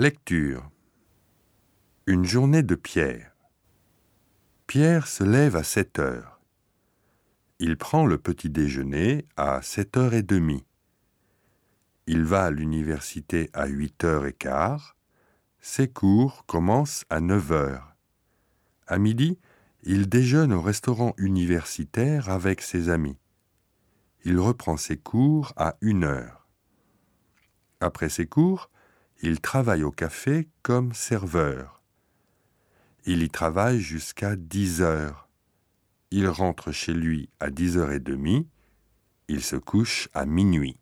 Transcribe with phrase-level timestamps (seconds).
[0.00, 0.70] Lecture
[2.06, 3.36] Une journée de Pierre.
[4.66, 6.40] Pierre se lève à 7 heures.
[7.58, 10.64] Il prend le petit déjeuner à 7 heures et demie.
[12.06, 14.96] Il va à l'université à 8 heures et quart.
[15.60, 17.94] Ses cours commencent à 9 heures.
[18.86, 19.38] À midi,
[19.82, 23.18] il déjeune au restaurant universitaire avec ses amis.
[24.24, 26.48] Il reprend ses cours à 1 heure.
[27.80, 28.70] Après ses cours,
[29.22, 31.82] il travaille au café comme serveur.
[33.04, 35.28] Il y travaille jusqu'à 10 heures.
[36.10, 38.48] Il rentre chez lui à 10 heures et demie.
[39.28, 40.79] Il se couche à minuit.